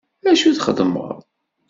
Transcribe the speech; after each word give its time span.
Acu 0.31 0.49
txeddmeḍ! 0.55 1.19